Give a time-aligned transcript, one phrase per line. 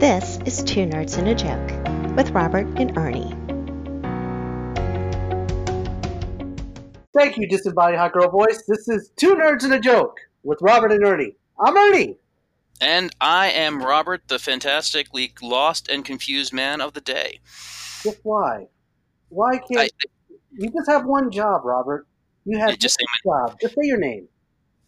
[0.00, 3.34] This is Two Nerds and a Joke with Robert and Ernie.
[7.16, 8.64] Thank you, Disembodied Hot Girl Voice.
[8.66, 11.36] This is Two Nerds and a Joke with Robert and Ernie.
[11.58, 12.18] I'm Ernie.
[12.80, 17.40] And I am Robert, the fantastically lost and confused man of the day.
[18.02, 18.66] Just why?
[19.28, 19.88] Why can't I,
[20.52, 22.06] you just have one job, Robert?
[22.44, 23.58] You have just one job.
[23.60, 24.28] Just say your name.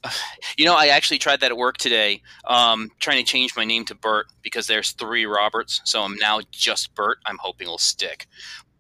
[0.56, 3.84] you know, I actually tried that at work today, um, trying to change my name
[3.86, 7.18] to Bert because there's three Roberts, so I'm now just Bert.
[7.26, 8.26] I'm hoping it'll stick.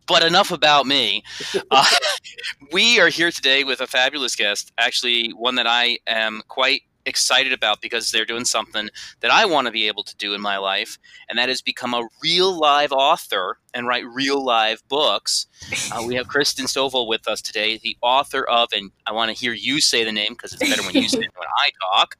[0.06, 1.24] But enough about me.
[1.70, 1.84] Uh,
[2.72, 7.52] we are here today with a fabulous guest, actually one that I am quite excited
[7.52, 8.88] about because they're doing something
[9.20, 11.94] that I want to be able to do in my life, and that is become
[11.94, 15.46] a real live author and write real live books.
[15.92, 19.36] Uh, we have Kristen Stovall with us today, the author of, and I want to
[19.36, 22.16] hear you say the name because it's better when you say it when I talk.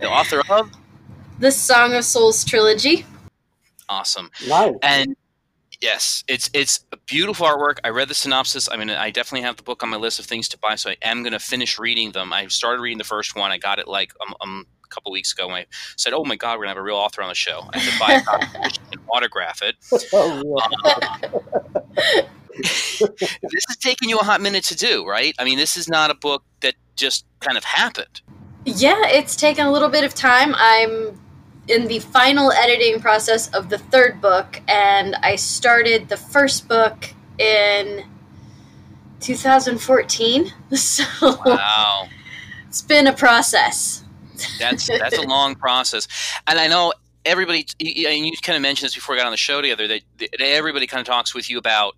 [0.00, 0.70] The author of
[1.38, 3.06] the Song of Souls trilogy.
[3.88, 4.30] Awesome.
[4.48, 4.78] Wow.
[4.82, 5.16] And
[5.80, 7.78] yes, it's it's a beautiful artwork.
[7.84, 8.68] I read the synopsis.
[8.70, 10.90] I mean, I definitely have the book on my list of things to buy, so
[10.90, 12.32] I am going to finish reading them.
[12.32, 13.50] I started reading the first one.
[13.50, 15.46] I got it like um, um, a couple weeks ago.
[15.46, 15.66] And I
[15.96, 17.92] said, "Oh my God, we're gonna have a real author on the show." I had
[17.92, 19.76] to buy a copy and autograph it.
[20.12, 20.42] Oh,
[20.84, 22.22] yeah.
[22.56, 25.34] this is taking you a hot minute to do, right?
[25.38, 28.22] I mean, this is not a book that just kind of happened.
[28.64, 30.54] Yeah, it's taken a little bit of time.
[30.56, 31.20] I'm
[31.68, 37.08] in the final editing process of the third book, and I started the first book
[37.38, 38.04] in
[39.20, 40.52] 2014.
[40.76, 41.04] So
[41.44, 42.08] Wow.
[42.68, 44.04] it's been a process.
[44.58, 46.08] That's that's a long process,
[46.46, 46.92] and I know
[47.24, 47.66] everybody.
[47.80, 50.40] And you kind of mentioned this before we got on the show together that, that
[50.40, 51.96] everybody kind of talks with you about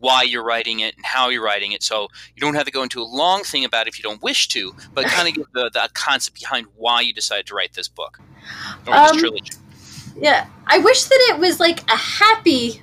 [0.00, 1.82] why you're writing it and how you're writing it.
[1.82, 4.22] So you don't have to go into a long thing about it if you don't
[4.22, 7.72] wish to, but kind of give the, the concept behind why you decided to write
[7.72, 8.20] this book
[8.86, 9.50] Um, trilogy.
[10.16, 12.82] Yeah, I wish that it was like a happy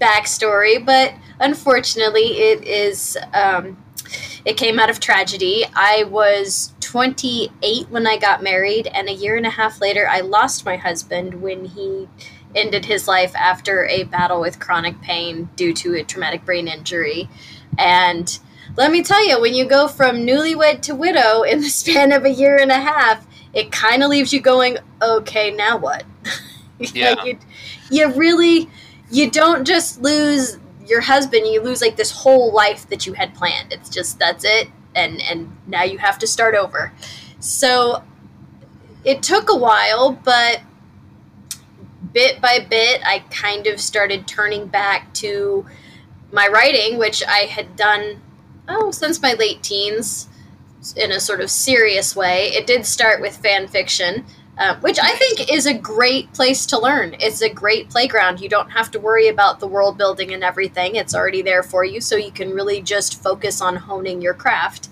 [0.00, 3.16] backstory, but unfortunately, it is.
[3.34, 3.76] Um,
[4.44, 5.64] it came out of tragedy.
[5.74, 10.20] I was 28 when I got married, and a year and a half later, I
[10.20, 12.08] lost my husband when he
[12.54, 17.28] ended his life after a battle with chronic pain due to a traumatic brain injury.
[17.78, 18.38] And
[18.76, 22.24] let me tell you, when you go from newlywed to widow in the span of
[22.24, 26.04] a year and a half, it kind of leaves you going, okay, now what?
[26.94, 27.10] Yeah.
[27.10, 27.38] like you,
[27.90, 28.70] you really,
[29.10, 30.56] you don't just lose
[30.86, 33.70] your husband, you lose like this whole life that you had planned.
[33.70, 34.68] It's just, that's it.
[34.94, 36.90] And, and now you have to start over.
[37.38, 38.02] So
[39.04, 40.62] it took a while, but
[42.14, 45.66] bit by bit, I kind of started turning back to
[46.32, 48.22] my writing, which I had done,
[48.68, 50.29] oh, since my late teens
[50.96, 52.48] in a sort of serious way.
[52.48, 54.24] It did start with fan fiction,
[54.58, 57.16] uh, which I think is a great place to learn.
[57.20, 58.40] It's a great playground.
[58.40, 61.84] You don't have to worry about the world building and everything, it's already there for
[61.84, 64.88] you, so you can really just focus on honing your craft.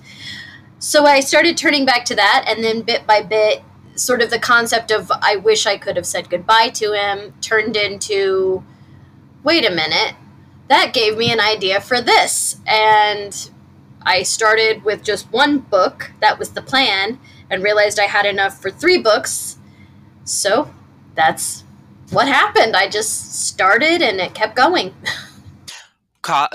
[0.78, 3.62] So I started turning back to that, and then bit by bit,
[3.94, 7.76] sort of the concept of I wish I could have said goodbye to him turned
[7.76, 8.62] into
[9.42, 10.14] wait a minute,
[10.68, 12.60] that gave me an idea for this.
[12.66, 13.50] And
[14.08, 17.20] I started with just one book, that was the plan,
[17.50, 19.58] and realized I had enough for three books.
[20.24, 20.70] So
[21.14, 21.62] that's
[22.10, 22.74] what happened.
[22.74, 24.94] I just started and it kept going.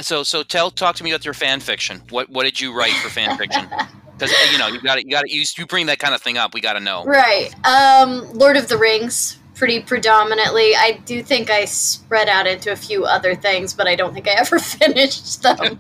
[0.02, 2.04] So so tell talk to me about your fan fiction.
[2.12, 3.68] What what did you write for fan fiction?
[4.16, 5.06] Because you know you got it.
[5.06, 5.32] You got it.
[5.32, 6.54] You, you bring that kind of thing up.
[6.54, 7.04] We got to know.
[7.04, 7.52] Right.
[7.66, 10.76] Um, Lord of the Rings, pretty predominantly.
[10.76, 14.28] I do think I spread out into a few other things, but I don't think
[14.28, 15.80] I ever finished them.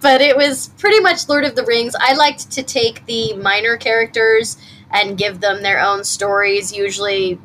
[0.00, 1.94] but it was pretty much Lord of the Rings.
[1.98, 4.56] I liked to take the minor characters
[4.90, 7.38] and give them their own stories, usually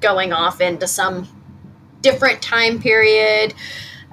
[0.00, 1.28] going off into some
[2.00, 3.54] different time period.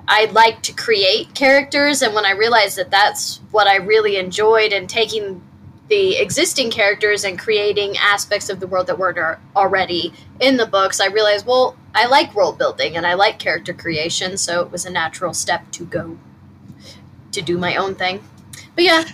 [0.07, 4.71] I like to create characters, and when I realized that that's what I really enjoyed,
[4.71, 5.41] and taking
[5.89, 10.99] the existing characters and creating aspects of the world that weren't already in the books,
[10.99, 14.85] I realized, well, I like world building and I like character creation, so it was
[14.85, 16.17] a natural step to go
[17.31, 18.23] to do my own thing.
[18.75, 19.05] But yeah,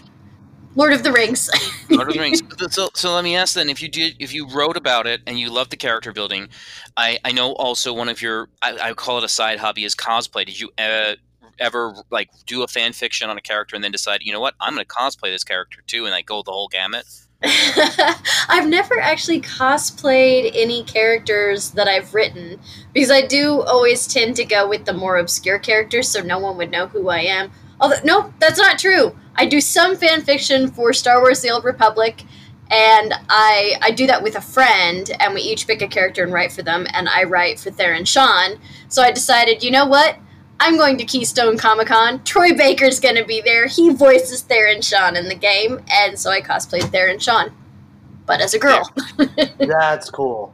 [0.76, 1.50] Lord of the Rings.
[1.90, 2.42] Lord of the Rings.
[2.72, 5.40] So, so let me ask then: if you did, if you wrote about it and
[5.40, 6.50] you love the character building,
[6.98, 9.96] I, I know also one of your I, I call it a side hobby is
[9.96, 10.46] cosplay.
[10.46, 11.16] Did you uh,
[11.60, 14.56] ever like do a fan fiction on a character and then decide, you know what,
[14.60, 17.06] I'm going to cosplay this character too, and like go the whole gamut?
[17.44, 22.60] I've never actually cosplayed any characters that I've written
[22.94, 26.56] because I do always tend to go with the more obscure characters so no one
[26.58, 27.52] would know who I am.
[27.82, 29.18] Although, no, that's not true.
[29.36, 32.24] I do some fan fiction for Star Wars The Old Republic
[32.74, 36.34] and I I do that with a friend, and we each pick a character and
[36.34, 38.60] write for them, and I write for Theron Shan.
[38.88, 40.18] So I decided, you know what?
[40.60, 42.24] I'm going to Keystone Comic Con.
[42.24, 43.68] Troy Baker's going to be there.
[43.68, 47.52] He voices Theron Shan in the game, and so I cosplayed Theron Shan,
[48.26, 48.92] but as a girl.
[49.58, 50.54] That's cool.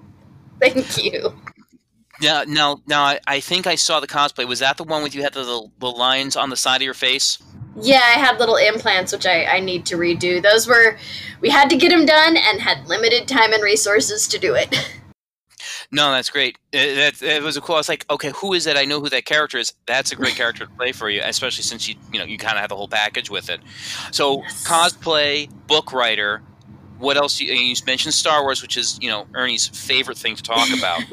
[0.60, 1.34] Thank you.
[2.22, 4.48] Yeah, now, now I, I think I saw the cosplay.
[4.48, 6.94] Was that the one with you had the, the lines on the side of your
[6.94, 7.38] face?
[7.82, 10.42] Yeah, I had little implants, which I, I need to redo.
[10.42, 10.98] Those were,
[11.40, 14.76] we had to get them done and had limited time and resources to do it.
[15.92, 16.58] No, that's great.
[16.72, 17.76] It, that it was a cool.
[17.76, 18.78] I was like, okay, who is it?
[18.78, 19.74] I know who that character is.
[19.88, 22.54] That's a great character to play for you, especially since you you know you kind
[22.54, 23.60] of have the whole package with it.
[24.12, 24.68] So Yes.
[24.68, 26.44] cosplay, book writer.
[27.00, 27.40] What else?
[27.40, 31.02] You, you mentioned Star Wars, which is you know Ernie's favorite thing to talk about.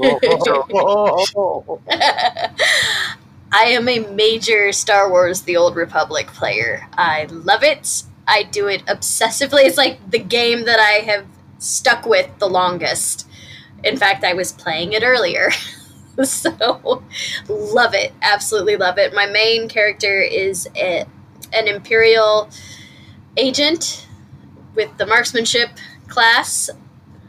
[3.53, 6.87] I am a major Star Wars The Old Republic player.
[6.93, 8.03] I love it.
[8.27, 9.65] I do it obsessively.
[9.65, 11.25] It's like the game that I have
[11.59, 13.26] stuck with the longest.
[13.87, 15.51] In fact, I was playing it earlier.
[16.25, 17.03] so,
[17.49, 18.13] love it.
[18.21, 19.15] Absolutely love it.
[19.15, 21.05] My main character is a,
[21.53, 22.51] an Imperial
[23.37, 24.07] agent
[24.75, 25.71] with the marksmanship
[26.09, 26.69] class,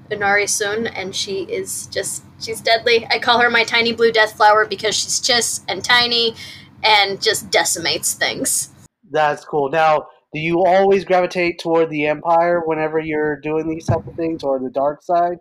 [0.09, 3.05] Inari Sun, and she is just she's deadly.
[3.09, 6.35] I call her my tiny blue death flower because she's just and tiny
[6.83, 8.69] and just decimates things.
[9.11, 9.69] That's cool.
[9.69, 14.43] Now, do you always gravitate toward the Empire whenever you're doing these type of things,
[14.43, 15.37] or the dark side?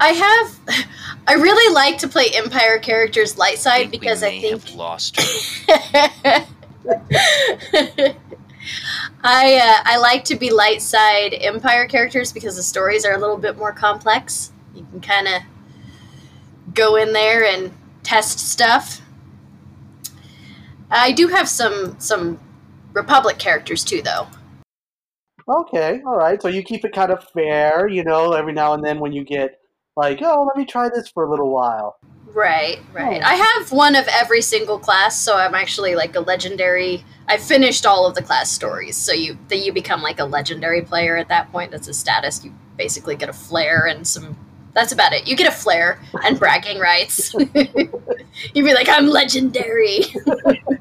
[0.00, 0.58] I have
[1.26, 4.74] I really like to play Empire characters light side think we because I think have
[4.74, 5.68] lost her.
[9.22, 13.18] I uh, I like to be light side Empire characters because the stories are a
[13.18, 14.52] little bit more complex.
[14.74, 15.42] You can kind of
[16.74, 17.72] go in there and
[18.02, 19.00] test stuff.
[20.90, 22.40] I do have some some
[22.92, 24.26] Republic characters too, though.
[25.48, 26.40] Okay, all right.
[26.40, 28.32] So you keep it kind of fair, you know.
[28.32, 29.57] Every now and then, when you get
[29.98, 31.98] like, oh, let me try this for a little while.
[32.32, 33.20] Right, right.
[33.22, 33.26] Oh.
[33.26, 37.04] I have one of every single class, so I'm actually like a legendary.
[37.26, 40.82] I finished all of the class stories, so you that you become like a legendary
[40.82, 41.70] player at that point.
[41.70, 42.44] That's a status.
[42.44, 44.36] You basically get a flare and some.
[44.74, 45.26] That's about it.
[45.26, 47.34] You get a flare and bragging rights.
[47.34, 47.90] You'd
[48.54, 50.04] be like, I'm legendary.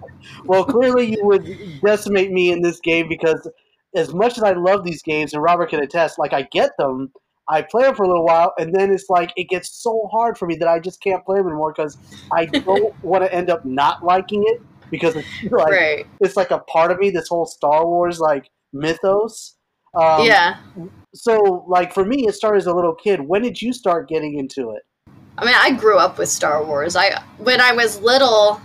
[0.47, 3.49] Well, clearly you would decimate me in this game because
[3.95, 7.11] as much as I love these games, and Robert can attest, like I get them,
[7.49, 10.37] I play them for a little while, and then it's like it gets so hard
[10.37, 11.97] for me that I just can't play them anymore because
[12.31, 16.07] I don't want to end up not liking it because it's like right.
[16.19, 17.09] it's like a part of me.
[17.09, 19.55] This whole Star Wars like mythos.
[19.93, 20.57] Um, yeah.
[21.15, 23.21] So, like for me, it started as a little kid.
[23.21, 24.83] When did you start getting into it?
[25.37, 26.95] I mean, I grew up with Star Wars.
[26.95, 28.61] I when I was little,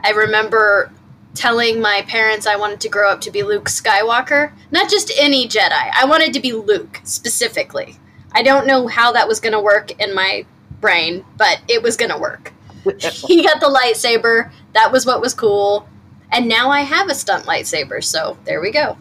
[0.00, 0.90] I remember
[1.34, 5.48] telling my parents I wanted to grow up to be Luke Skywalker, not just any
[5.48, 5.90] Jedi.
[5.94, 7.98] I wanted to be Luke specifically.
[8.34, 10.46] I don't know how that was going to work in my
[10.80, 12.52] brain, but it was going to work.
[12.84, 14.50] he got the lightsaber.
[14.74, 15.88] That was what was cool.
[16.30, 18.96] And now I have a stunt lightsaber, so there we go.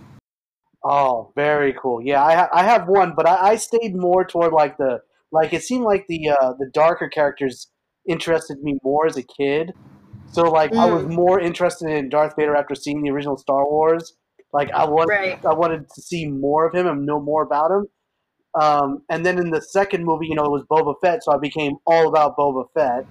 [0.84, 2.02] Oh, very cool.
[2.02, 5.00] Yeah, I ha- I have one, but I, I stayed more toward like the
[5.32, 7.68] like it seemed like the uh, the darker characters
[8.08, 9.74] interested me more as a kid.
[10.32, 14.14] So like I was more interested in Darth Vader after seeing the original Star Wars.
[14.54, 15.46] Like I wanted Right.
[15.46, 17.88] I wanted to see more of him and know more about him.
[18.60, 21.38] Um, and then in the second movie, you know, it was Boba Fett, so I
[21.38, 23.06] became all about Boba Fett.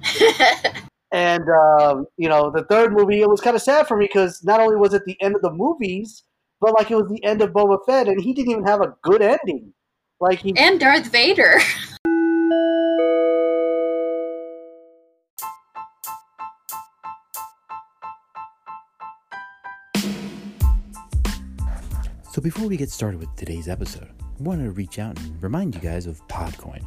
[1.12, 4.44] And um, you know, the third movie, it was kind of sad for me because
[4.44, 6.22] not only was it the end of the movies,
[6.60, 8.94] but like it was the end of Boba Fett, and he didn't even have a
[9.02, 9.72] good ending.
[10.20, 11.58] Like he, and Darth Vader.
[22.32, 25.74] So before we get started with today's episode, I wanted to reach out and remind
[25.74, 26.84] you guys of Podcoin.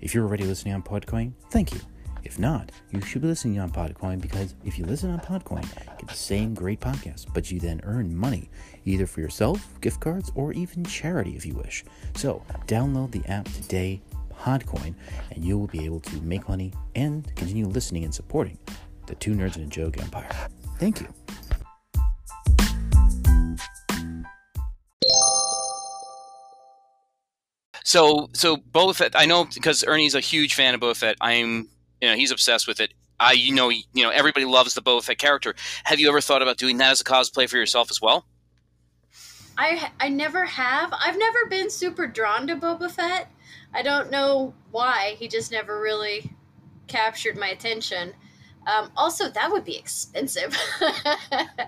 [0.00, 1.80] If you're already listening on Podcoin, thank you.
[2.24, 5.92] If not, you should be listening on Podcoin because if you listen on Podcoin, you
[5.98, 8.48] get the same great podcast, but you then earn money
[8.86, 11.84] either for yourself, gift cards, or even charity if you wish.
[12.14, 14.00] So download the app today,
[14.32, 14.94] Podcoin,
[15.32, 18.58] and you will be able to make money and continue listening and supporting
[19.06, 20.30] the Two Nerds and a Joke Empire.
[20.78, 21.23] Thank you.
[27.94, 29.12] So, so Boba Fett.
[29.14, 31.16] I know because Ernie's a huge fan of Boba Fett.
[31.20, 31.68] I'm,
[32.00, 32.92] you know, he's obsessed with it.
[33.20, 35.54] I, you know, you know, everybody loves the Boba Fett character.
[35.84, 38.26] Have you ever thought about doing that as a cosplay for yourself as well?
[39.56, 40.92] I I never have.
[40.92, 43.30] I've never been super drawn to Boba Fett.
[43.72, 45.14] I don't know why.
[45.20, 46.32] He just never really
[46.88, 48.12] captured my attention.
[48.66, 50.56] Um, also, that would be expensive.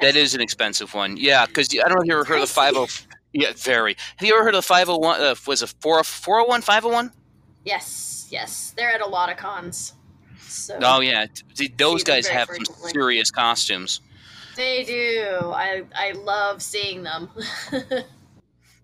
[0.00, 1.16] That is an expensive one.
[1.16, 3.04] Yeah, because I don't know if you ever heard of the five Pricey.
[3.04, 3.15] hundred.
[3.38, 3.97] Yeah, very.
[4.16, 5.21] Have you ever heard of 501?
[5.21, 7.12] Uh, was it 401, 501?
[7.64, 8.73] Yes, yes.
[8.76, 9.93] They're at a lot of cons.
[10.40, 11.26] So Oh, yeah.
[11.55, 14.00] Th- Those guys have some serious costumes.
[14.57, 15.50] they do.
[15.52, 17.28] I I love seeing them.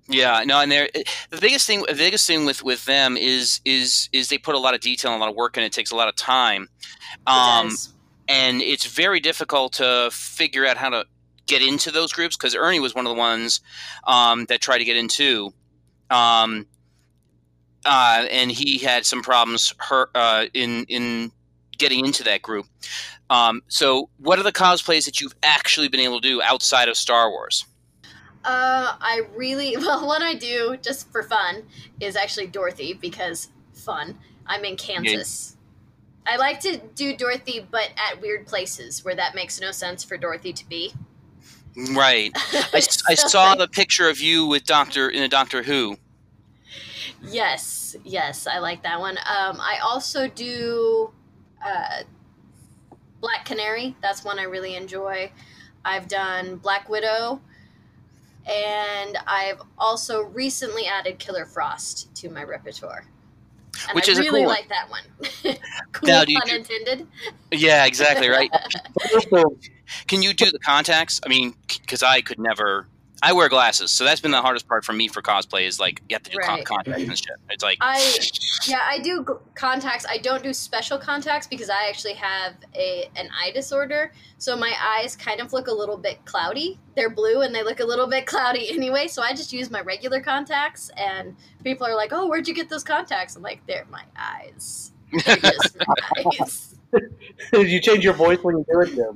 [0.09, 0.89] Yeah, no, and they're
[1.31, 1.85] the biggest thing.
[1.89, 5.13] The biggest thing with with them is is is they put a lot of detail
[5.13, 5.63] and a lot of work in.
[5.63, 6.69] It takes a lot of time,
[7.27, 7.89] um, It
[8.29, 11.07] and it's very difficult to figure out how to
[11.47, 13.61] get into those groups because Ernie was one of the ones
[14.07, 15.53] um, that tried to get into,
[16.11, 16.67] um,
[17.85, 21.33] uh, and he had some problems her, uh, in in
[21.79, 22.67] getting into that group.
[23.31, 26.97] Um, so, what are the cosplays that you've actually been able to do outside of
[26.97, 27.65] Star Wars?
[28.45, 30.07] Uh, I really well.
[30.07, 31.65] One I do just for fun
[32.01, 34.19] is actually Dorothy because fun.
[34.47, 35.57] I'm in Kansas.
[36.27, 40.17] I like to do Dorothy, but at weird places where that makes no sense for
[40.17, 40.93] Dorothy to be.
[41.77, 42.33] Right.
[42.35, 42.81] I,
[43.15, 45.97] So, saw like, the picture of you with Doctor in a Doctor Who.
[47.23, 49.17] Yes, yes, I like that one.
[49.19, 51.13] Um, I also do
[51.65, 52.03] uh,
[53.21, 53.95] Black Canary.
[54.03, 55.31] That's one I really enjoy.
[55.85, 57.41] I've done Black Widow,
[58.47, 63.05] and I've also recently added Killer Frost to my repertoire.
[63.89, 64.55] And Which I is a really cool one.
[64.55, 65.57] like that one.
[65.93, 67.07] cool Now, do you intended.
[67.51, 68.51] Yeah, exactly right.
[69.95, 71.21] Also, Can you do the contacts?
[71.25, 72.87] I mean, because I could never.
[73.25, 75.65] I wear glasses, so that's been the hardest part for me for cosplay.
[75.69, 76.65] Is like you have to do con- Right.
[76.65, 77.37] contacts and shit.
[77.51, 78.19] It's like I
[78.67, 80.05] yeah, I do g- contacts.
[80.09, 84.13] I don't do special contacts because I actually have a an eye disorder.
[84.39, 86.81] So my eyes kind of look a little bit cloudy.
[86.97, 89.07] They're blue and they look a little bit cloudy anyway.
[89.07, 92.69] So I just use my regular contacts, and people are like, "Oh, where'd you get
[92.71, 94.91] those contacts?" I'm like, "They're my eyes.
[95.25, 96.72] They're just my eyes."
[97.53, 98.97] you change your voice when you do it.
[98.97, 99.11] There,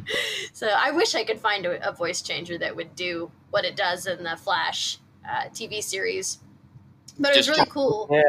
[0.52, 3.76] so I wish I could find a, a voice changer that would do what it
[3.76, 4.98] does in the Flash
[5.28, 6.38] uh, TV series.
[7.18, 8.08] But it was really cool.
[8.10, 8.22] Yeah.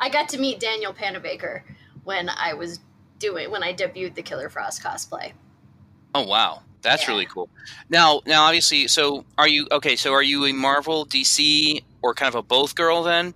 [0.00, 1.62] I got to meet Danielle Panabaker
[2.04, 2.80] when I was
[3.18, 5.32] doing when I debuted the Killer Frost cosplay.
[6.14, 7.12] oh wow, that's Yeah.
[7.12, 7.48] really cool.
[7.88, 9.94] Now, now, obviously, so are you okay?
[9.96, 13.34] So are you a Marvel, DC, or kind of a both girl then,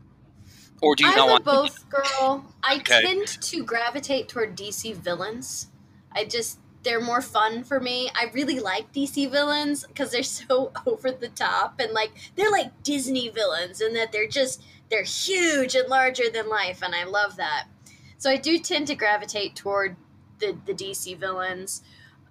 [0.83, 1.45] or do you I'm not a want?
[1.45, 2.55] both girl.
[2.63, 3.03] I Okay.
[3.03, 5.69] tend to gravitate toward DC villains.
[6.13, 8.11] I just they're more fun for me.
[8.15, 12.83] I really like DC villains because they're so over the top and like they're like
[12.83, 17.37] Disney villains and that they're just they're huge and larger than life and I love
[17.37, 17.67] that.
[18.19, 19.97] So I do tend to gravitate toward
[20.39, 21.83] the the DC villains.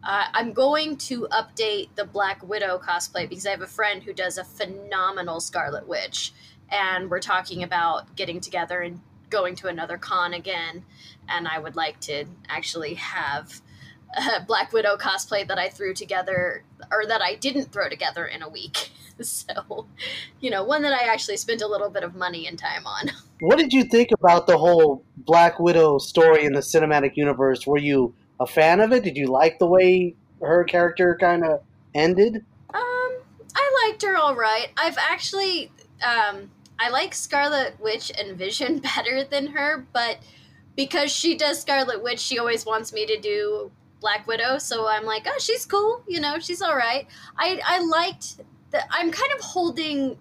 [0.03, 4.13] Uh, I'm going to update the Black Widow cosplay because I have a friend who
[4.13, 6.31] does a phenomenal Scarlet Witch
[6.69, 10.83] and we're talking about getting together and going to another con again.
[11.27, 13.61] And I would like to actually have
[14.15, 18.41] a Black Widow cosplay that I threw together, or that I didn't throw together in
[18.41, 18.91] a week.
[19.21, 19.87] So,
[20.41, 23.11] you know, one that I actually spent a little bit of money and time on.
[23.39, 27.65] What did you think about the whole Black Widow story in the cinematic universe?
[27.65, 29.03] Were you a fan of it?
[29.03, 31.61] Did you like the way her character kind of
[31.93, 32.43] ended?
[32.73, 33.11] Um,
[33.55, 34.67] I liked her all right.
[34.75, 35.71] I've actually,
[36.03, 40.19] um, I like Scarlet Witch and Vision better than her, but
[40.75, 43.71] because she does Scarlet Witch, she always wants me to do
[44.01, 44.57] Black Widow.
[44.57, 46.03] So I'm like, oh, she's cool.
[46.07, 47.07] You know, she's all right.
[47.37, 48.87] I I liked that.
[48.91, 50.17] I'm kind of holding,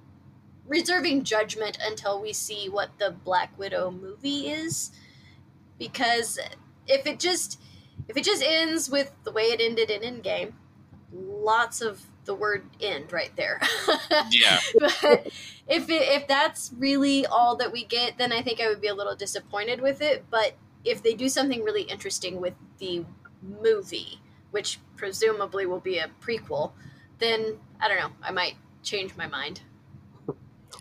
[0.66, 4.92] reserving judgment until we see what the Black Widow movie is,
[5.78, 6.38] because
[6.86, 7.60] if it just
[8.08, 10.52] if it just ends with the way it ended in Endgame,
[11.12, 13.60] lots of the word end right there.
[14.30, 14.58] Yeah.
[14.80, 15.28] but
[15.68, 18.88] if it, if that's really all that we get, then I think I would be
[18.88, 20.24] a little disappointed with it.
[20.30, 20.54] But
[20.84, 23.04] if they do something really interesting with the
[23.42, 26.72] movie, which presumably will be a prequel,
[27.18, 28.10] then I don't know.
[28.22, 29.60] I might change my mind.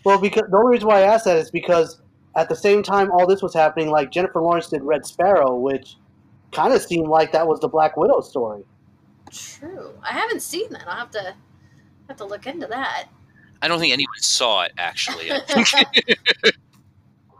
[0.04, 2.00] Well, because the only reason why I asked that is because
[2.36, 5.96] at the same time all this was happening, like Jennifer Lawrence did Red Sparrow, which
[6.52, 8.64] kind of seemed like that was the Black Widow story.
[9.34, 9.92] True.
[10.02, 10.84] I haven't seen that.
[10.86, 11.34] I'll have to
[12.08, 13.08] have to look into that.
[13.60, 15.30] I don't think anyone saw it actually.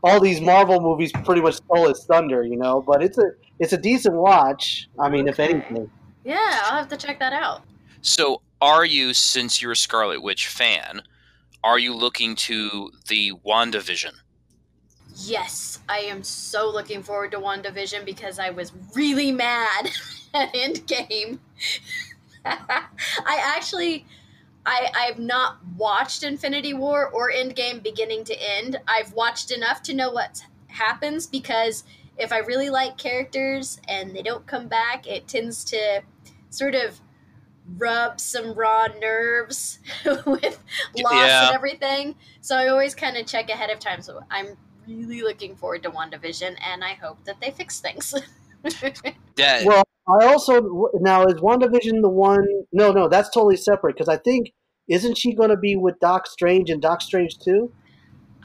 [0.03, 2.83] All these Marvel movies pretty much stole its thunder, you know.
[2.83, 4.89] But it's a it's a decent watch.
[4.99, 5.91] I mean, if anything.
[6.25, 7.63] Yeah, I'll have to check that out.
[8.01, 11.03] so, are you, since you're a Scarlet Witch fan,
[11.63, 14.13] are you looking to the WandaVision?
[15.17, 19.91] Yes, I am so looking forward to WandaVision because I was really mad
[20.35, 21.38] at Endgame.
[22.45, 24.05] I actually
[24.67, 28.79] I I've not watched Infinity War or Endgame beginning to end.
[28.87, 31.85] I've watched enough to know what happens because
[32.19, 36.03] if I really like characters and they don't come back, it tends to
[36.50, 37.00] sort of
[37.76, 40.62] rub some raw nerves with
[40.97, 41.47] loss Yeah.
[41.49, 42.14] and everything.
[42.41, 44.03] So I always kind of check ahead of time.
[44.03, 48.14] So I'm really looking forward to WandaVision, and I hope that they fix things.
[49.37, 52.47] Yeah, Well, I also now is WandaVision the one?
[52.73, 54.52] No, no, that's totally separate because I think
[54.88, 57.73] isn't she going to be with Doc Strange and Doc Strange too?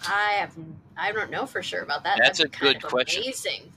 [0.07, 0.55] I have
[0.97, 2.17] I don't know for sure about that.
[2.21, 3.23] That's That'd a kind good of question.
[3.23, 3.71] Amazing.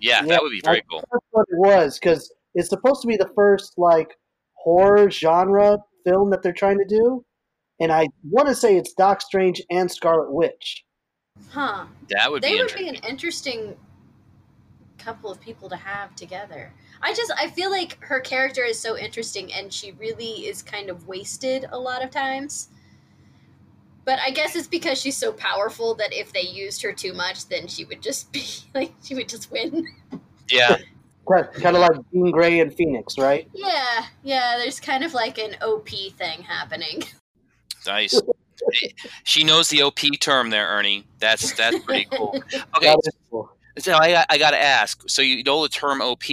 [0.00, 1.00] yeah, Yeah, that would be very I- cool.
[1.10, 4.14] That's what it was because it's supposed to be the first like
[4.54, 7.24] horror genre film that they're trying to do,
[7.80, 10.84] and I want to say it's Doc Strange and Scarlet Witch.
[11.50, 11.86] Huh.
[12.10, 13.74] That would they be would be an interesting
[15.02, 16.72] couple of people to have together.
[17.00, 20.90] I just I feel like her character is so interesting and she really is kind
[20.90, 22.68] of wasted a lot of times.
[24.04, 27.48] But I guess it's because she's so powerful that if they used her too much,
[27.48, 28.44] then she would just be
[28.74, 29.86] like she would just win.
[30.50, 30.76] Yeah,
[31.28, 33.48] Kind of like Jean Grey and Phoenix, right?
[33.54, 34.56] Yeah, yeah.
[34.58, 37.02] There's kind of like an OP thing happening.
[37.86, 38.20] nice.
[39.22, 41.06] she knows the OP term there, Ernie.
[41.20, 42.34] That's that's pretty cool.
[42.76, 43.50] Okay, That is cool.
[43.78, 45.08] So I I got to ask.
[45.08, 46.24] So you know the term OP?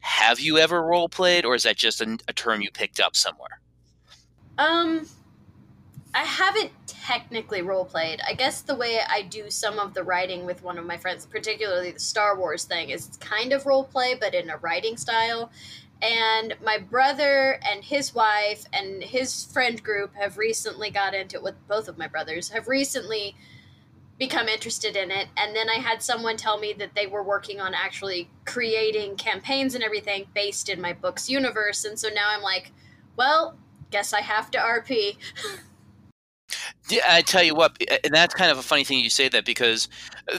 [0.00, 3.16] Have you ever role played, or is that just a, a term you picked up
[3.16, 3.60] somewhere?
[4.58, 5.06] Um,
[6.14, 8.20] I haven't technically role played.
[8.26, 11.26] I guess the way I do some of the writing with one of my friends,
[11.26, 15.50] particularly the Star Wars thing, is kind of role play, but in a writing style.
[16.00, 21.42] And my brother and his wife and his friend group have recently got into it
[21.42, 23.34] with both of my brothers, have recently
[24.18, 25.28] become interested in it.
[25.36, 29.74] And then I had someone tell me that they were working on actually creating campaigns
[29.74, 31.84] and everything based in my book's universe.
[31.84, 32.72] And so now I'm like,
[33.16, 33.56] well,
[33.90, 35.16] guess I have to RP.
[36.88, 39.46] Yeah, I tell you what, and that's kind of a funny thing you say that
[39.46, 39.88] because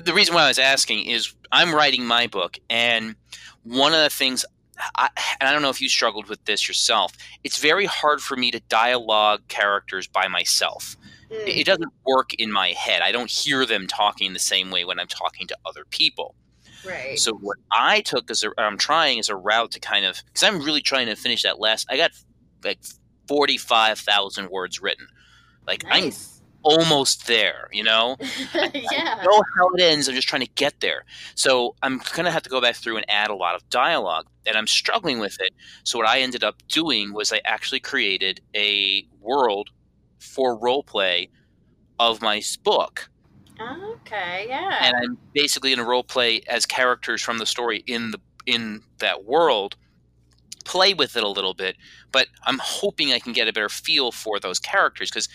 [0.04, 3.16] the reason why I was asking is I'm writing my book, and
[3.64, 4.46] one of the things,
[4.96, 7.14] I, and I don't know if you struggled with this yourself,
[7.44, 10.96] it's very hard for me to dialogue characters by myself.
[11.32, 11.48] Mm.
[11.48, 13.02] It doesn't work in my head.
[13.02, 16.36] I don't hear them talking the same way when I'm talking to other people.
[16.86, 17.18] Right.
[17.18, 20.44] So what I took as a, I'm trying as a route to kind of because
[20.44, 21.88] I'm really trying to finish that last.
[21.90, 22.12] I got
[22.64, 22.80] like
[23.28, 25.08] forty five thousand words written.
[25.66, 26.12] Like I'm
[26.66, 28.18] almost there, you know.
[28.54, 29.22] yeah.
[29.24, 30.08] know how it ends.
[30.08, 31.06] I'm just trying to get there.
[31.36, 34.58] So I'm gonna have to go back through and add a lot of dialogue, and
[34.58, 35.54] I'm struggling with it.
[35.84, 39.70] So what I ended up doing was I actually created a world
[40.26, 41.30] for role play
[42.00, 43.10] of my book,
[43.60, 44.46] Okay.
[44.50, 44.80] Yeah.
[44.82, 48.82] and I'm basically in a role play as characters from the story in the in
[49.00, 49.76] that world.
[50.66, 51.76] Play with it a little bit,
[52.12, 55.28] but I'm hoping I can get a better feel for those characters because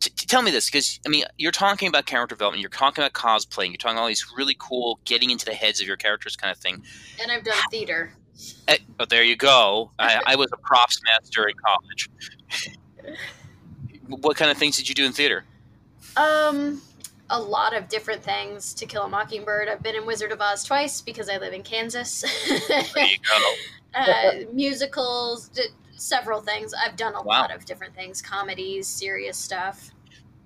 [0.00, 3.04] t- t- tell me this because I mean you're talking about character development, you're talking
[3.04, 6.36] about cosplaying, you're talking all these really cool getting into the heads of your characters
[6.36, 6.82] kind of thing.
[7.22, 8.14] and I've done theater.
[8.66, 9.92] Eh, But there you go.
[9.98, 12.08] I, I was a props master in college.
[14.20, 15.44] what kind of things did you do in theater?
[16.16, 16.82] Um,
[17.30, 18.74] a lot of different things.
[18.74, 19.68] To Kill a Mockingbird.
[19.68, 22.22] I've been in Wizard of Oz twice because I live in Kansas.
[22.68, 23.54] There you go.
[23.94, 26.74] uh, musicals, d- several things.
[26.74, 27.42] I've done a Wow.
[27.42, 29.90] lot of different things, comedies, serious stuff.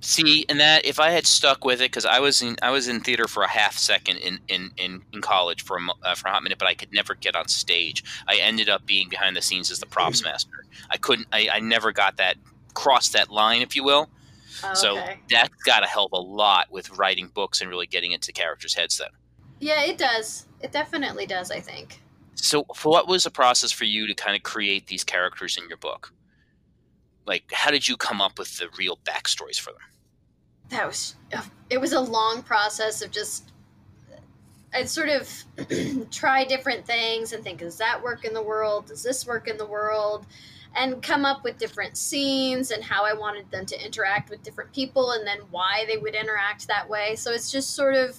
[0.00, 2.86] See, and that if I had stuck with it, because I was in I was
[2.86, 6.28] in theater for a half second in in, in, in college for a uh, for
[6.28, 8.04] a hot minute, but I could never get on stage.
[8.28, 10.64] I ended up being behind the scenes as the props master.
[10.90, 11.26] I couldn't.
[11.32, 12.36] I, I never got that
[12.76, 14.08] crossed that line, if you will.
[14.62, 15.18] Oh, so Okay.
[15.28, 18.98] that's got to help a lot with writing books and really getting into characters' heads.
[18.98, 19.08] Then,
[19.60, 20.46] Yeah, it does.
[20.60, 21.50] It definitely does.
[21.50, 22.00] I think.
[22.34, 25.68] so for what was the process for you to kind of create these characters in
[25.68, 26.12] your book?
[27.26, 29.80] Like, how did you come up with the real backstories for them?
[30.68, 33.52] that was uh, it was a long process of just
[34.12, 34.18] uh,
[34.74, 35.28] I'd sort of
[36.10, 38.86] try different things and think, does that work in the world?
[38.86, 40.26] Does this work in the world?
[40.76, 44.72] And come up with different scenes and how I wanted them to interact with different
[44.72, 47.16] people and then why they would interact that way.
[47.16, 48.16] So it's just sort of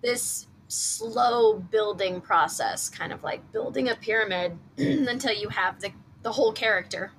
[0.00, 5.90] this slow building process, kind of like building a pyramid until you have the,
[6.22, 7.10] the whole character.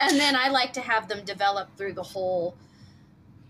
[0.00, 2.56] And then I like to have them develop through the whole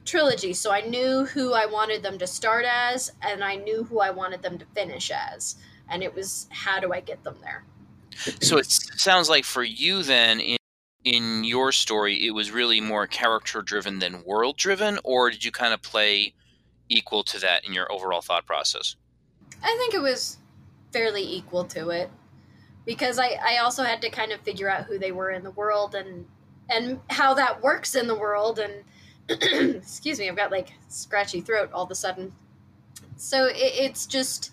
[0.05, 0.53] trilogy.
[0.53, 4.11] So I knew who I wanted them to start as, and I knew who I
[4.11, 5.57] wanted them to finish as.
[5.89, 7.65] And it was how do I get them there?
[8.41, 10.57] So it sounds like for you then in
[11.05, 15.53] in your story it was really more character driven than world driven or did you
[15.53, 16.35] kind of play
[16.89, 18.97] equal to that in your overall thought process?
[19.63, 20.39] I think it was
[20.93, 22.11] fairly equal to it
[22.85, 25.51] because I, I also had to kind of figure out who they were in the
[25.51, 26.27] world and
[26.71, 28.73] and how that works in the world and
[29.77, 32.33] excuse me I've got like scratchy throat all of a sudden
[33.17, 34.53] so it, it's just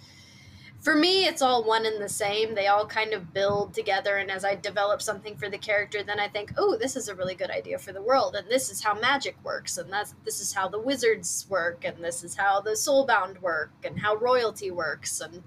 [0.81, 2.55] for me, it's all one and the same.
[2.55, 6.19] They all kind of build together, and as I develop something for the character, then
[6.19, 8.83] I think, oh, this is a really good idea for the world, and this is
[8.83, 12.61] how magic works, and that's this is how the wizards work, and this is how
[12.61, 15.43] the soulbound work, and how royalty works, and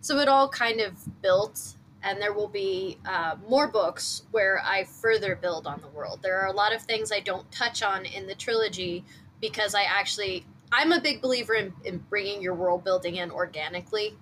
[0.00, 1.76] so it all kind of built.
[2.04, 6.18] And there will be uh, more books where I further build on the world.
[6.20, 9.04] There are a lot of things I don't touch on in the trilogy
[9.40, 14.16] because I actually I'm a big believer in, in bringing your world building in organically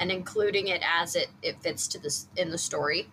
[0.00, 3.08] and including it as it, it fits to this in the story.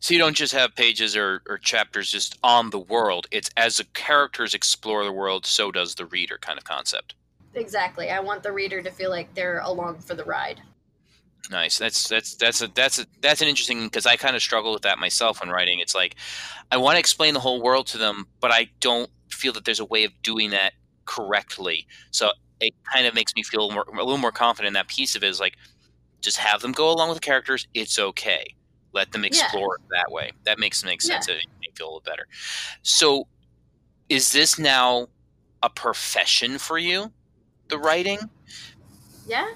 [0.00, 3.26] So you don't just have pages or, or chapters just on the world.
[3.30, 7.14] It's as the characters explore the world, so does the reader kind of concept.
[7.54, 8.10] Exactly.
[8.10, 10.60] I want the reader to feel like they're along for the ride.
[11.50, 11.76] Nice.
[11.76, 14.82] That's that's that's a that's a that's an interesting because I kind of struggle with
[14.82, 15.80] that myself when writing.
[15.80, 16.16] It's like
[16.70, 19.80] I want to explain the whole world to them, but I don't feel that there's
[19.80, 20.72] a way of doing that
[21.04, 21.86] correctly.
[22.12, 22.30] So
[22.62, 25.22] it kind of makes me feel more, a little more confident in that piece of
[25.22, 25.56] it is like
[26.20, 28.54] just have them go along with the characters it's okay.
[28.94, 29.84] Let them explore yeah.
[29.84, 30.32] it that way.
[30.44, 31.34] That makes makes sense yeah.
[31.34, 32.26] it makes feel a little better.
[32.82, 33.26] So
[34.08, 35.08] is this now
[35.62, 37.12] a profession for you
[37.68, 38.18] the writing?
[39.26, 39.48] Yeah.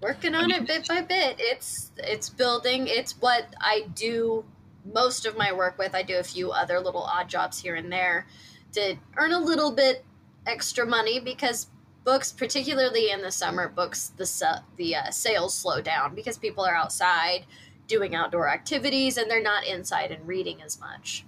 [0.00, 1.36] Working on it bit by bit.
[1.38, 2.86] It's it's building.
[2.86, 4.44] It's what i do
[4.84, 5.94] most of my work with.
[5.94, 8.26] I do a few other little odd jobs here and there
[8.72, 10.04] to earn a little bit
[10.46, 11.66] extra money because
[12.06, 16.74] books, particularly in the summer, books the the uh, sales slow down because people are
[16.74, 17.44] outside
[17.88, 21.26] doing outdoor activities and they're not inside and reading as much.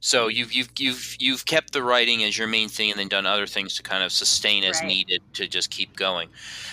[0.00, 3.26] So you've you've you've you've kept the writing as your main thing, and then done
[3.26, 4.88] other things to kind of sustain as right.
[4.88, 6.28] needed to just keep going.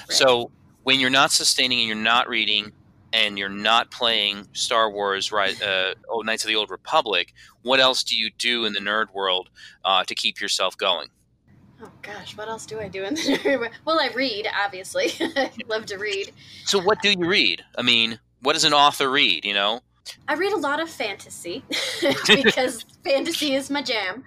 [0.09, 0.17] Right.
[0.17, 0.49] So
[0.83, 2.71] when you're not sustaining and you're not reading,
[3.13, 5.61] and you're not playing Star Wars, right?
[5.61, 7.33] Uh, oh, Knights of the Old Republic.
[7.61, 9.49] What else do you do in the nerd world
[9.83, 11.09] uh, to keep yourself going?
[11.81, 15.11] Oh gosh, what else do I do in the Well, I read, obviously.
[15.19, 16.31] I love to read.
[16.65, 17.63] So, what do you read?
[17.77, 19.45] I mean, what does an author read?
[19.45, 19.81] You know,
[20.27, 21.63] I read a lot of fantasy
[22.27, 24.23] because fantasy is my jam.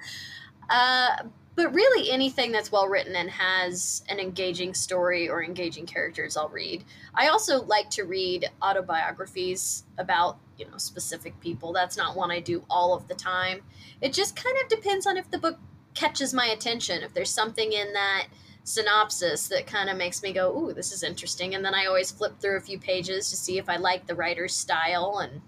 [0.68, 1.24] Uh,
[1.56, 6.48] but really, anything that's well written and has an engaging story or engaging characters, I'll
[6.48, 6.84] read.
[7.14, 11.72] I also like to read autobiographies about you know specific people.
[11.72, 13.62] That's not one I do all of the time.
[14.00, 15.58] It just kind of depends on if the book
[15.94, 18.26] catches my attention, if there's something in that
[18.64, 22.10] synopsis that kind of makes me go, "Ooh, this is interesting," and then I always
[22.10, 25.42] flip through a few pages to see if I like the writer's style, and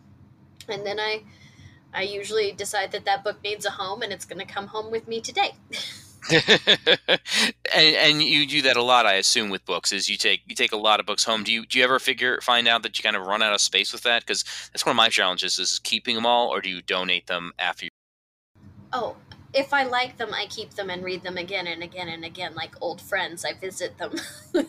[0.68, 1.22] and then I
[1.94, 4.90] I usually decide that that book needs a home, and it's going to come home
[4.90, 5.52] with me today.
[6.30, 7.18] and,
[7.74, 9.90] and, you do that a lot, I assume, with books.
[9.90, 11.42] Is you take you take a lot of books home.
[11.42, 13.60] Do you do you ever figure find out that you kind of run out of
[13.60, 14.22] space with that?
[14.22, 17.52] Because that's one of my challenges: is keeping them all, or do you donate them
[17.58, 17.86] after?
[17.86, 17.90] you
[18.92, 19.16] Oh,
[19.54, 22.54] if I like them, I keep them and read them again and again and again,
[22.54, 23.44] like old friends.
[23.44, 24.12] I visit them.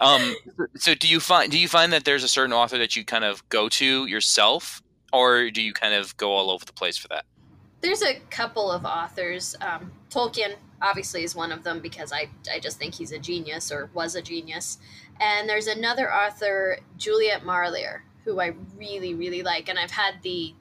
[0.00, 0.34] um,
[0.76, 3.24] so, do you find do you find that there's a certain author that you kind
[3.24, 7.08] of go to yourself, or do you kind of go all over the place for
[7.08, 7.24] that?
[7.80, 9.54] There's a couple of authors.
[9.60, 13.70] Um, Tolkien obviously is one of them because I I just think he's a genius
[13.70, 14.78] or was a genius.
[15.20, 20.54] And there's another author, Juliet Marillier, who I really really like, and I've had the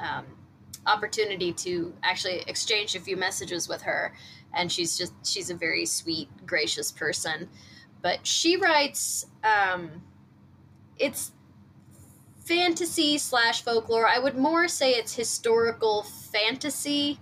[0.00, 0.24] um,
[0.86, 4.14] opportunity to actually exchange a few messages with her.
[4.52, 7.48] And she's just she's a very sweet gracious person.
[8.02, 10.02] But she writes um
[10.98, 11.32] it's
[12.44, 14.06] fantasy slash folklore.
[14.06, 17.18] I would more say it's historical fantasy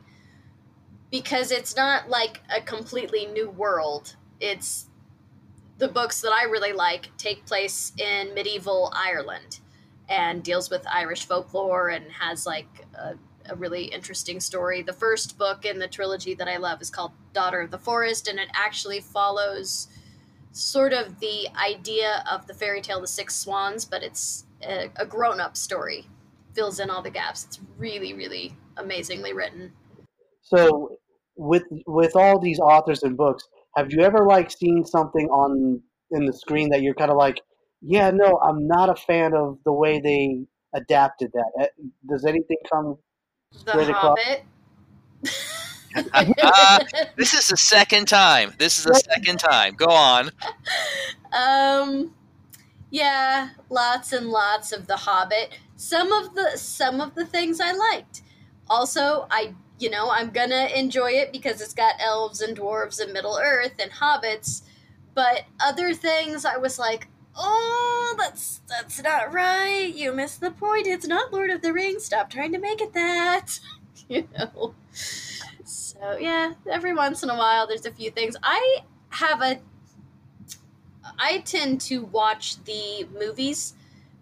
[1.11, 4.17] because it's not like a completely new world.
[4.41, 4.89] It's
[5.83, 9.59] the books that i really like take place in medieval ireland
[10.09, 13.15] and deals with irish folklore and has like a
[13.49, 14.83] a really interesting story.
[14.83, 18.29] The first book in the trilogy that I love is called Daughter of the Forest,
[18.29, 19.89] and it actually follows
[20.53, 25.07] sort of the idea of the fairy tale The Six Swans, but it's a, a
[25.07, 26.07] grown up story.
[26.55, 27.45] Fills in all the gaps.
[27.45, 29.73] It's really, really amazingly written.
[30.43, 30.97] So,
[31.37, 36.27] with with all these authors and books, have you ever like seen something on in
[36.27, 37.41] the screen that you're kind of like,
[37.81, 41.51] yeah, no, I'm not a fan of the way they adapted that.
[41.61, 41.67] Eh,
[42.09, 42.97] does anything come
[43.65, 44.45] the Hobbit.
[46.43, 46.85] uh,
[47.17, 48.53] this is the second time.
[48.59, 49.75] This is the second time.
[49.75, 50.31] Go on.
[51.33, 52.13] Um,
[52.91, 55.59] yeah, lots and lots of The Hobbit.
[55.77, 58.21] Some of the some of the things I liked.
[58.69, 63.15] Also, I you know I'm gonna enjoy it because it's got elves and dwarves and
[63.15, 64.63] Middle Earth and hobbits.
[65.15, 69.93] But other things, I was like, oh, that's that's not right.
[69.95, 70.87] You missed the point.
[70.87, 72.05] It's not Lord of the Rings.
[72.05, 73.59] Stop trying to make it that.
[74.09, 74.75] you know.
[75.65, 78.37] So yeah, every once in a while, there's a few things.
[78.43, 78.79] I
[79.11, 79.61] have a
[81.19, 83.75] I tend to watch the movies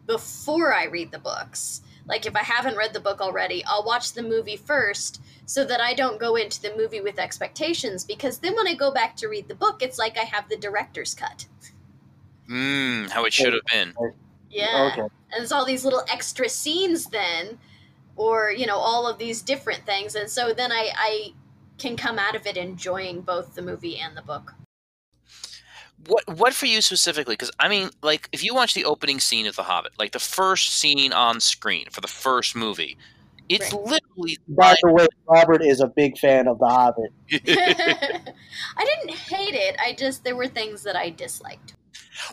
[0.06, 1.82] before I read the books.
[2.06, 5.80] Like if I haven't read the book already, I'll watch the movie first so that
[5.80, 9.28] I don't go into the movie with expectations because then when I go back to
[9.28, 11.46] read the book, it's like I have the director's cut.
[12.50, 13.94] Mm, how it should have been.
[14.50, 14.90] Yeah.
[14.92, 15.02] Okay.
[15.02, 17.58] And there's all these little extra scenes then
[18.16, 21.32] or, you know, all of these different things and so then I I
[21.78, 24.54] can come out of it enjoying both the movie and the book.
[26.06, 27.34] What what for you specifically?
[27.34, 30.18] Because I mean, like if you watch the opening scene of The Hobbit, like the
[30.18, 32.96] first scene on screen for the first movie,
[33.48, 33.82] it's Right.
[33.82, 37.12] literally By the way, Robert is a big fan of The Hobbit.
[38.76, 39.76] I didn't hate it.
[39.78, 41.74] I just there were things that I disliked.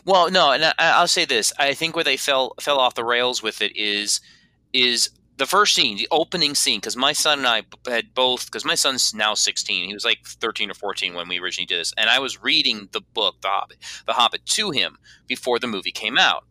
[0.04, 3.04] Well, no, and I, I'll say this: I think where they fell fell off the
[3.04, 4.20] rails with it is
[4.72, 6.80] is the first scene, the opening scene.
[6.80, 8.46] Because my son and I had both.
[8.46, 11.80] Because my son's now sixteen; he was like thirteen or fourteen when we originally did
[11.80, 15.66] this, and I was reading the book, The Hobbit, The Hobbit, to him before the
[15.66, 16.44] movie came out.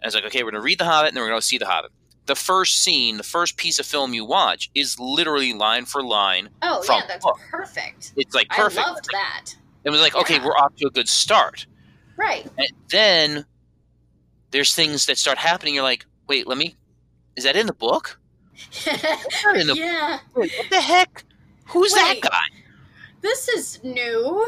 [0.00, 1.58] And I was like, okay, we're gonna read The Hobbit, and then we're gonna see
[1.58, 1.92] The Hobbit.
[2.26, 6.50] The first scene, the first piece of film you watch, is literally line for line.
[6.62, 8.12] Oh yeah, that's perfect.
[8.16, 8.86] It's like perfect.
[8.86, 9.56] I loved that.
[9.82, 11.66] It was like, okay, we're off to a good start.
[12.20, 12.46] Right.
[12.58, 13.44] And then
[14.50, 15.74] there's things that start happening.
[15.74, 16.76] You're like, wait, let me.
[17.34, 18.20] Is that in the book?
[18.86, 20.18] in the- yeah.
[20.34, 21.24] Wait, what the heck?
[21.68, 22.38] Who's that guy?
[23.22, 24.46] This is new.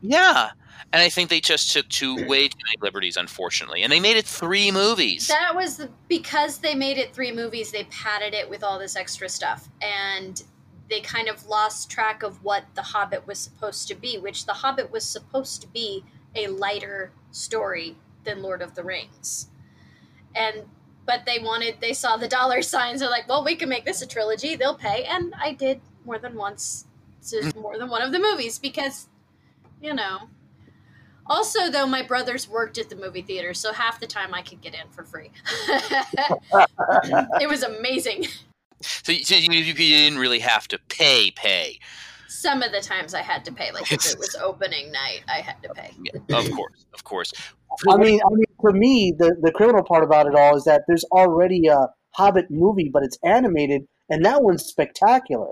[0.00, 0.50] Yeah.
[0.92, 3.82] And I think they just took two way too many liberties, unfortunately.
[3.82, 5.26] And they made it three movies.
[5.26, 7.72] That was the, because they made it three movies.
[7.72, 10.42] They padded it with all this extra stuff, and
[10.88, 14.18] they kind of lost track of what The Hobbit was supposed to be.
[14.18, 19.48] Which The Hobbit was supposed to be a lighter story than Lord of the Rings,
[20.34, 20.64] and
[21.06, 23.00] but they wanted they saw the dollar signs.
[23.00, 24.56] They're like, well, we can make this a trilogy.
[24.56, 26.86] They'll pay, and I did more than once
[27.30, 27.60] to hmm.
[27.60, 29.08] more than one of the movies because,
[29.80, 30.28] you know.
[31.30, 34.62] Also, though, my brothers worked at the movie theater, so half the time I could
[34.62, 35.30] get in for free.
[35.68, 38.24] it was amazing.
[38.80, 41.78] so, so you, you didn't really have to pay, pay.
[42.38, 45.40] Some of the times I had to pay, like if it was opening night, I
[45.40, 45.90] had to pay.
[46.28, 47.32] Yeah, of course, of course.
[47.88, 50.82] I mean, I mean, for me, the the criminal part about it all is that
[50.86, 55.50] there's already a Hobbit movie, but it's animated, and that one's spectacular.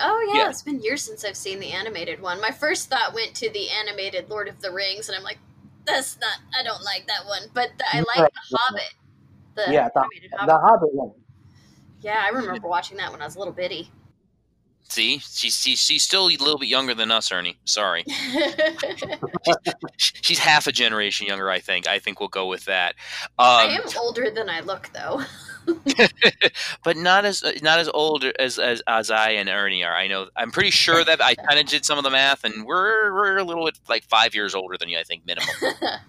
[0.00, 0.50] Oh yeah, Yeah.
[0.50, 2.40] it's been years since I've seen the animated one.
[2.40, 5.38] My first thought went to the animated Lord of the Rings, and I'm like,
[5.86, 6.38] that's not.
[6.58, 8.94] I don't like that one, but the, I like the Hobbit.
[9.56, 10.46] The Yeah, the- animated Hobbit.
[10.54, 11.10] The Hobbit one.
[12.00, 13.90] yeah, I remember watching that when I was a little bitty.
[14.90, 17.58] See, she's, she's, she's still a little bit younger than us, Ernie.
[17.66, 18.04] Sorry.
[19.98, 21.86] She's half a generation younger, I think.
[21.86, 22.94] I think we'll go with that.
[23.38, 25.22] I Um, am older than I look, though.
[26.84, 29.94] but not as not as old as, as as I and Ernie are.
[29.94, 30.28] I know.
[30.34, 33.36] I'm pretty sure that I kind of did some of the math, and we're we're
[33.36, 35.48] a little bit like five years older than you, I think, minimum,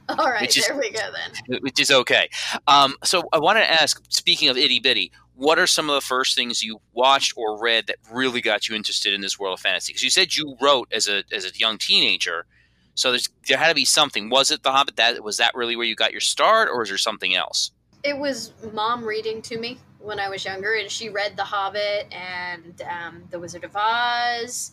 [0.08, 1.02] All right, Which is- we go
[1.48, 1.60] then.
[1.62, 2.30] which is okay.
[2.68, 4.02] Um, so I wanted to ask.
[4.08, 7.88] Speaking of itty bitty, what are some of the first things you watched or read
[7.88, 9.94] that really got you interested in this world of fantasy?
[9.94, 12.46] Because you said you wrote as a as a young teenager.
[12.94, 13.16] So
[13.48, 14.30] there had to be something.
[14.30, 14.98] Was it The Hobbit?
[14.98, 17.72] That was that really where you got your start, or is there something else?
[18.04, 22.14] It was mom reading to me when I was younger, and she read The Hobbit
[22.14, 24.72] and um, The Wizard of Oz.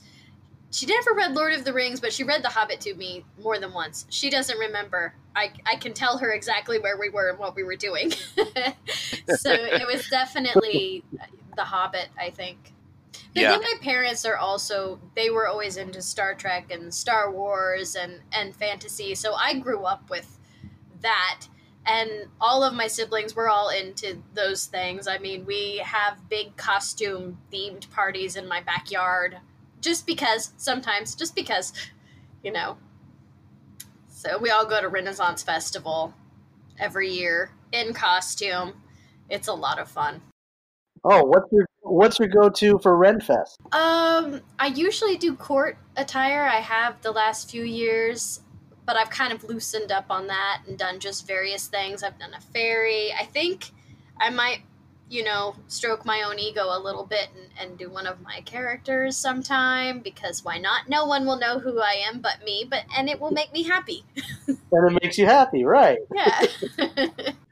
[0.76, 3.58] She never read Lord of the Rings, but she read The Hobbit to me more
[3.58, 4.04] than once.
[4.10, 5.14] She doesn't remember.
[5.34, 8.10] I, I can tell her exactly where we were and what we were doing.
[8.36, 11.02] so it was definitely
[11.56, 12.74] The Hobbit, I think.
[13.12, 13.48] But Yeah.
[13.52, 18.20] then my parents are also they were always into Star Trek and Star Wars and
[18.30, 19.14] and fantasy.
[19.14, 20.38] So I grew up with
[21.00, 21.46] that
[21.86, 25.08] and all of my siblings were all into those things.
[25.08, 29.38] I mean, we have big costume themed parties in my backyard
[29.80, 31.72] just because sometimes just because
[32.42, 32.76] you know.
[34.08, 36.14] So we all go to Renaissance Festival
[36.78, 38.74] every year in costume.
[39.28, 40.22] It's a lot of fun.
[41.04, 43.56] Oh, what's your what's your go to for Renfest?
[43.72, 46.42] Um, I usually do court attire.
[46.42, 48.40] I have the last few years,
[48.84, 52.02] but I've kind of loosened up on that and done just various things.
[52.02, 53.12] I've done a fairy.
[53.12, 53.70] I think
[54.18, 54.62] I might,
[55.08, 58.40] you know, stroke my own ego a little bit and, and do one of my
[58.40, 60.88] characters sometime because why not?
[60.88, 63.62] No one will know who I am but me, but and it will make me
[63.62, 64.04] happy.
[64.72, 65.98] And it makes you happy, right?
[66.14, 66.46] Yeah.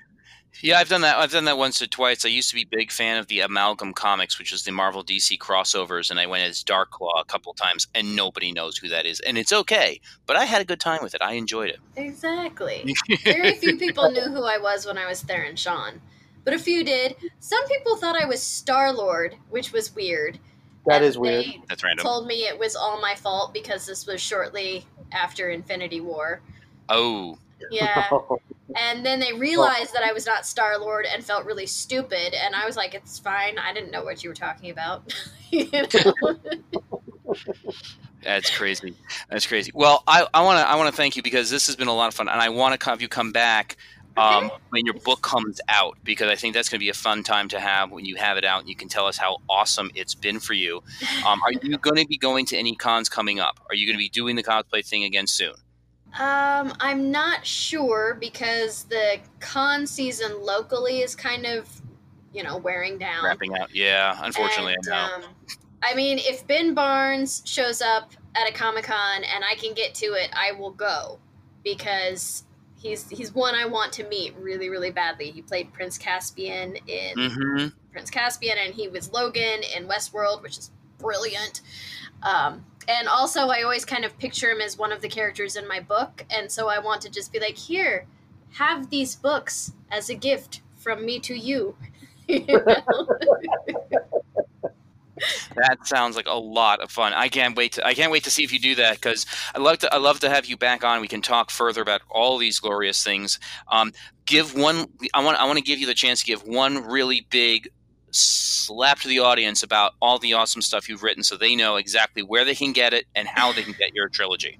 [0.62, 1.16] Yeah, I've done that.
[1.16, 2.24] I've done that once or twice.
[2.24, 5.04] I used to be a big fan of the Amalgam Comics, which was the Marvel
[5.04, 8.88] DC crossovers, and I went as Dark Claw a couple times, and nobody knows who
[8.88, 10.00] that is, and it's okay.
[10.26, 11.20] But I had a good time with it.
[11.20, 11.80] I enjoyed it.
[11.96, 12.94] exactly.
[13.24, 16.00] Very few people knew who I was when I was Theron Shan.
[16.44, 17.16] But a few did.
[17.40, 20.38] Some people thought I was Star Lord, which was weird.
[20.86, 21.44] That And is weird.
[21.46, 22.02] They That's random.
[22.04, 26.42] told me it was all my fault because this was shortly after Infinity War.
[26.88, 27.38] Oh,
[27.70, 28.10] Yeah.
[28.76, 32.34] And then they realized that I was not Star Lord and felt really stupid.
[32.34, 33.56] And I was like, it's fine.
[33.58, 35.14] I didn't know what you were talking about.
[35.50, 36.36] you know?
[38.22, 38.94] That's crazy.
[39.28, 39.70] That's crazy.
[39.74, 42.08] Well, I want to I want to thank you because this has been a lot
[42.08, 43.76] of fun, and I want to have you come back
[44.16, 47.22] um, when your book comes out because I think that's going to be a fun
[47.22, 49.90] time to have when you have it out and you can tell us how awesome
[49.94, 50.82] it's been for you.
[51.26, 53.60] Um, are you going to be going to any cons coming up?
[53.68, 55.54] Are you going to be doing the cosplay thing again soon?
[56.18, 61.68] Um, I'm not sure because the con season locally is kind of,
[62.32, 63.24] you know, wearing down.
[63.24, 63.74] Wrapping out.
[63.74, 65.14] Yeah, unfortunately, And, I know.
[65.14, 65.22] Um,
[65.82, 69.94] I mean, if Ben Barnes shows up at a Comic Con and I can get
[69.96, 71.18] to it, I will go
[71.64, 72.44] because
[72.84, 75.32] he's he's one I want to meet really really badly.
[75.32, 80.58] He played Prince Caspian in hmm Prince Caspian, and he was Logan in Westworld, which
[80.58, 81.62] is brilliant.
[82.22, 85.66] Um, and also, I always kind of picture him as one of the characters in
[85.66, 88.06] my book, and so I want to just be like, here,
[88.54, 91.76] have these books as a gift from me to you.
[92.26, 93.06] You know?
[95.56, 97.12] That sounds like a lot of fun.
[97.12, 97.72] I can't wait.
[97.72, 99.94] To, I can't wait to see if you do that because I love to.
[99.94, 101.00] I love to have you back on.
[101.00, 103.38] We can talk further about all these glorious things.
[103.68, 103.92] Um,
[104.26, 104.86] give one.
[105.12, 105.40] I want.
[105.40, 107.68] I want to give you the chance to give one really big
[108.10, 112.22] slap to the audience about all the awesome stuff you've written, so they know exactly
[112.22, 114.58] where they can get it and how they can get your trilogy.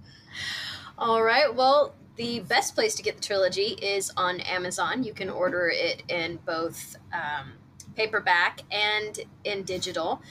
[0.99, 1.53] All right.
[1.53, 5.03] Well, the best place to get the trilogy is on Amazon.
[5.03, 7.53] You can order it in both um,
[7.95, 10.23] paperback and in digital.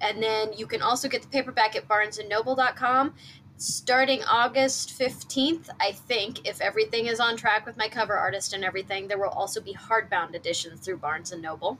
[0.00, 3.14] And then you can also get the paperback at barnesandnoble.com.
[3.58, 8.62] Starting August 15th, I think, if everything is on track with my cover artist and
[8.62, 11.78] everything, there will also be hardbound editions through Barnes and Noble.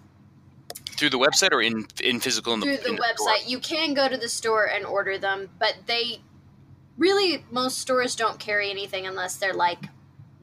[0.92, 3.46] Through the website or in in physical in the, through the website.
[3.46, 6.20] You can go to the store and order them, but they
[6.96, 9.84] really most stores don't carry anything unless they're like,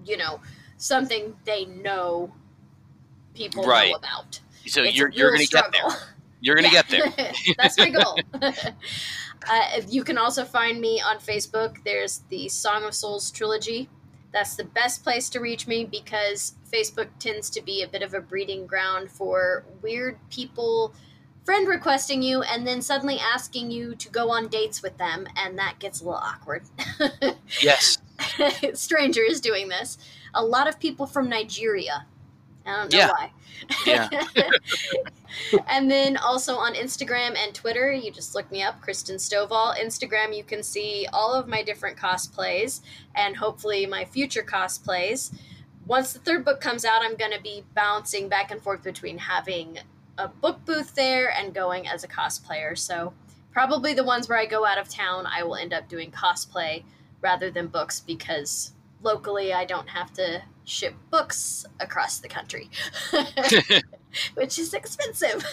[0.05, 0.41] you know,
[0.77, 2.31] something they know
[3.33, 3.89] people Right.
[3.89, 4.39] know about.
[4.65, 5.91] So It's you're you're going to get there.
[6.41, 6.84] You're going to Yeah.
[6.84, 7.34] get there.
[7.58, 8.19] That's my goal.
[8.41, 11.84] uh, you can also find me on Facebook.
[11.84, 13.89] There's the Song of Souls trilogy.
[14.32, 18.13] That's the best place to reach me because Facebook tends to be a bit of
[18.13, 20.93] a breeding ground for weird people
[21.45, 25.58] friend requesting you and then suddenly asking you to go on dates with them, and
[25.60, 26.63] that gets a little awkward.
[27.62, 27.97] Yes.
[28.73, 29.97] Strangers doing this.
[30.34, 32.06] A lot of people from Nigeria.
[32.65, 33.10] I don't know Yeah.
[33.10, 33.32] why.
[33.86, 34.10] Yeah.
[35.67, 39.78] and then also on Instagram and Twitter, you just look me up, Kristen Stovall.
[39.78, 42.82] Instagram, you can see all of my different cosplays
[43.15, 45.34] and hopefully my future cosplays.
[45.86, 49.17] Once the third book comes out, I'm going to be bouncing back and forth between
[49.17, 49.80] having
[50.17, 52.78] a book booth there and going as a cosplayer.
[52.78, 53.13] So,
[53.52, 56.84] probably the ones where I go out of town, I will end up doing cosplay
[57.21, 58.71] rather than books because
[59.02, 62.69] locally I don't have to ship books across the country,
[64.36, 65.45] which is expensive.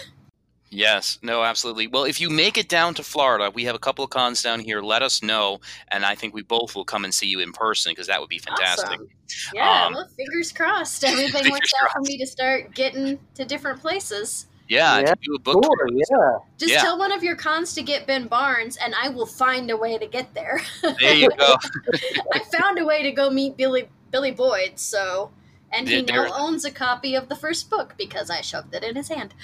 [0.72, 1.88] Yes, no, absolutely.
[1.88, 4.60] Well, if you make it down to Florida, we have a couple of cons down
[4.60, 4.80] here.
[4.80, 7.90] Let us know, and I think we both will come and see you in person
[7.90, 8.86] because that would be fantastic.
[8.92, 9.08] Awesome.
[9.52, 11.02] Yeah, Um, well, fingers crossed.
[11.02, 14.46] Everything fingers works out for me to start getting to different places.
[14.68, 15.96] Yeah, Yeah, to do a book Sure, tour.
[15.98, 16.38] yeah.
[16.56, 16.82] Just Yeah.
[16.82, 19.98] tell one of your cons to get Ben Barnes, and I will find a way
[19.98, 20.62] to get there.
[21.00, 21.56] There you go.
[22.32, 25.30] I found a way to go meet Billy Billy Boyd, so
[25.72, 28.82] and he There- now owns a copy of the first book because I shoved it
[28.82, 29.34] in his hand.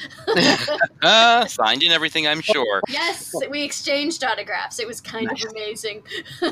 [1.03, 2.81] uh, signed and everything, I'm sure.
[2.89, 4.79] yes, we exchanged autographs.
[4.81, 6.03] It was kind of amazing.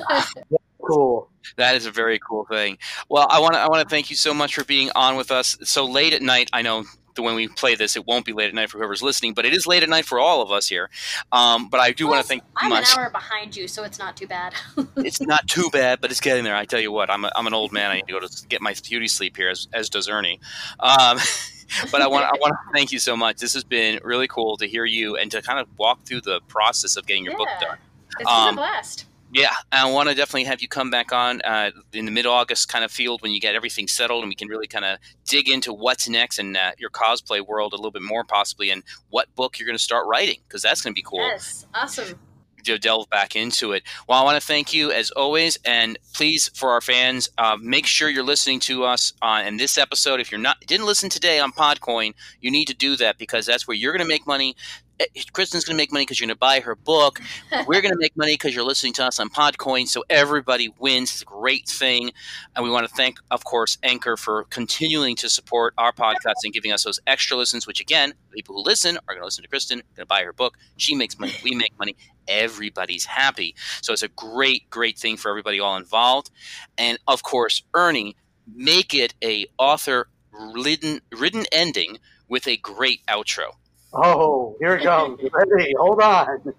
[0.87, 1.31] Cool.
[1.57, 2.77] That is a very cool thing.
[3.09, 5.31] Well, I want to I want to thank you so much for being on with
[5.31, 6.51] us so late at night.
[6.53, 9.03] I know that when we play this, it won't be late at night for whoever's
[9.03, 10.91] listening, but it is late at night for all of us here.
[11.33, 12.93] Um, but I do want to thank you I'm much.
[12.93, 14.55] an hour behind you, so it's not too bad.
[14.97, 16.57] it's not too bad, but it's getting there.
[16.57, 17.91] I tell you what, I'm, a, I'm an old man.
[17.91, 20.41] I need to go to get my beauty sleep here, as, as does Ernie.
[20.81, 21.19] Um,
[21.91, 23.39] but I want I want to thank you so much.
[23.39, 26.41] This has been really cool to hear you and to kind of walk through the
[26.49, 27.79] process of getting your book done.
[28.07, 29.07] It's been Um, a blast.
[29.35, 32.85] Yeah, I want to definitely have you come back on uh, in the mid-August kind
[32.85, 35.73] of field when you get everything settled and we can really kind of dig into
[35.73, 39.59] what's next in uh, your cosplay world a little bit more possibly and what book
[39.59, 42.17] you're going to start writing because that's going to be cool Yes, awesome.
[42.65, 43.83] to delve back into it.
[44.09, 47.85] Well, I want to thank you as always, and please, for our fans, uh, make
[47.87, 50.19] sure you're listening to us on in this episode.
[50.21, 53.67] If you're not didn't listen today on Podcoin, you need to do that because that's
[53.69, 54.57] where you're going to make money.
[55.01, 57.21] Eh, Kristen's going to make money because you're going to buy her book.
[57.67, 59.89] We're going to make money because you're listening to us on Podcoin.
[59.89, 61.13] So everybody wins.
[61.13, 62.13] It's a great thing,
[62.55, 66.53] and we want to thank, of course, Anchor for continuing to support our podcast and
[66.53, 67.67] giving us those extra listens.
[67.67, 70.33] Which again, people who listen are going to listen to Kristen, going to buy her
[70.33, 70.57] book.
[70.77, 71.33] She makes money.
[71.43, 71.97] We make money
[72.29, 73.55] everybody's happy.
[73.83, 76.31] So it's a great, great thing for everybody all involved.
[76.79, 78.17] And of course, Ernie,
[78.53, 83.53] make it a author ridden ridden ending with a great outro.
[83.95, 85.21] Oh, here it comes.
[85.33, 85.75] Ready?
[85.79, 86.55] Hold on.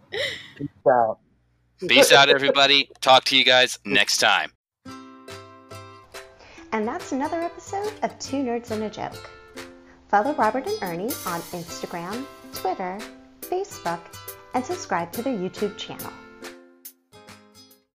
[0.57, 1.19] Peace out.
[1.87, 2.89] Peace out, everybody.
[3.01, 4.51] Talk to you guys next time.
[6.71, 9.29] And that's another episode of Two Nerds and a Joke.
[10.07, 12.97] Follow Robert and Ernie on Instagram, Twitter,
[13.41, 13.99] Facebook,
[14.53, 16.11] and subscribe to their YouTube channel.